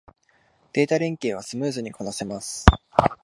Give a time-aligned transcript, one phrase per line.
[0.73, 2.65] データ連携はスムーズにこなせます